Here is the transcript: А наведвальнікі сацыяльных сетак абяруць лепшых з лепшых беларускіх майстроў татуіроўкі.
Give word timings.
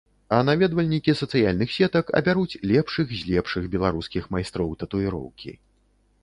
А 0.35 0.37
наведвальнікі 0.45 1.13
сацыяльных 1.19 1.73
сетак 1.75 2.05
абяруць 2.19 2.59
лепшых 2.71 3.13
з 3.19 3.29
лепшых 3.33 3.69
беларускіх 3.75 4.23
майстроў 4.37 4.75
татуіроўкі. 4.83 5.55